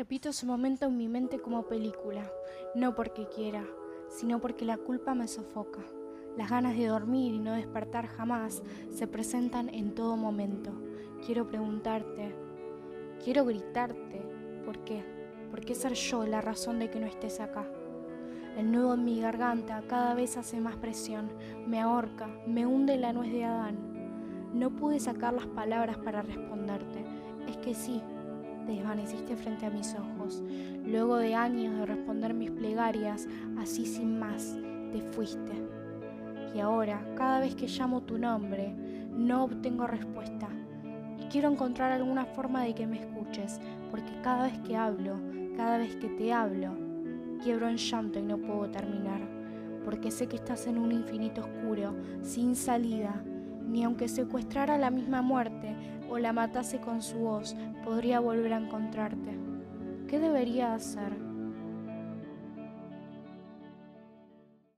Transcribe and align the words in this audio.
Repito 0.00 0.30
ese 0.30 0.46
momento 0.46 0.86
en 0.86 0.96
mi 0.96 1.08
mente 1.08 1.40
como 1.40 1.68
película, 1.68 2.26
no 2.74 2.94
porque 2.94 3.28
quiera, 3.28 3.66
sino 4.08 4.40
porque 4.40 4.64
la 4.64 4.78
culpa 4.78 5.14
me 5.14 5.28
sofoca. 5.28 5.80
Las 6.38 6.48
ganas 6.48 6.74
de 6.74 6.86
dormir 6.86 7.34
y 7.34 7.38
no 7.38 7.52
despertar 7.52 8.06
jamás 8.06 8.62
se 8.88 9.06
presentan 9.06 9.68
en 9.68 9.94
todo 9.94 10.16
momento. 10.16 10.72
Quiero 11.26 11.46
preguntarte, 11.46 12.34
quiero 13.22 13.44
gritarte, 13.44 14.22
¿por 14.64 14.78
qué? 14.84 15.04
¿Por 15.50 15.60
qué 15.60 15.74
ser 15.74 15.92
yo 15.92 16.24
la 16.24 16.40
razón 16.40 16.78
de 16.78 16.88
que 16.88 16.98
no 16.98 17.06
estés 17.06 17.38
acá? 17.38 17.70
El 18.56 18.72
nudo 18.72 18.94
en 18.94 19.04
mi 19.04 19.20
garganta 19.20 19.82
cada 19.86 20.14
vez 20.14 20.38
hace 20.38 20.62
más 20.62 20.76
presión, 20.76 21.30
me 21.66 21.78
ahorca, 21.78 22.26
me 22.46 22.64
hunde 22.64 22.96
la 22.96 23.12
nuez 23.12 23.30
de 23.32 23.44
Adán. 23.44 24.50
No 24.54 24.70
pude 24.70 24.98
sacar 24.98 25.34
las 25.34 25.46
palabras 25.48 25.98
para 25.98 26.22
responderte. 26.22 27.04
Es 27.46 27.58
que 27.58 27.74
sí, 27.74 28.02
desvaneciste 28.76 29.36
frente 29.36 29.66
a 29.66 29.70
mis 29.70 29.94
ojos. 29.94 30.42
Luego 30.86 31.16
de 31.16 31.34
años 31.34 31.78
de 31.78 31.86
responder 31.86 32.34
mis 32.34 32.50
plegarias, 32.50 33.28
así 33.58 33.86
sin 33.86 34.18
más, 34.18 34.56
te 34.92 35.02
fuiste. 35.12 35.52
Y 36.54 36.60
ahora, 36.60 37.04
cada 37.16 37.40
vez 37.40 37.54
que 37.54 37.68
llamo 37.68 38.02
tu 38.02 38.18
nombre, 38.18 38.74
no 39.12 39.44
obtengo 39.44 39.86
respuesta. 39.86 40.48
Y 41.18 41.24
quiero 41.24 41.50
encontrar 41.50 41.92
alguna 41.92 42.24
forma 42.24 42.64
de 42.64 42.74
que 42.74 42.86
me 42.86 43.00
escuches, 43.00 43.60
porque 43.90 44.12
cada 44.22 44.44
vez 44.44 44.58
que 44.60 44.76
hablo, 44.76 45.16
cada 45.56 45.78
vez 45.78 45.94
que 45.96 46.08
te 46.08 46.32
hablo, 46.32 46.74
quiebro 47.42 47.68
en 47.68 47.76
llanto 47.76 48.18
y 48.18 48.22
no 48.22 48.38
puedo 48.38 48.70
terminar, 48.70 49.20
porque 49.84 50.10
sé 50.10 50.26
que 50.26 50.36
estás 50.36 50.66
en 50.66 50.78
un 50.78 50.92
infinito 50.92 51.42
oscuro, 51.42 51.94
sin 52.22 52.56
salida, 52.56 53.22
ni 53.66 53.84
aunque 53.84 54.08
secuestrara 54.08 54.78
la 54.78 54.90
misma 54.90 55.22
muerte 55.22 55.76
o 56.10 56.18
la 56.18 56.32
matase 56.32 56.78
con 56.80 57.02
su 57.02 57.18
voz, 57.18 57.56
podría 57.84 58.20
volver 58.20 58.52
a 58.52 58.58
encontrarte. 58.58 59.38
¿Qué 60.08 60.18
debería 60.18 60.74
hacer? 60.74 61.29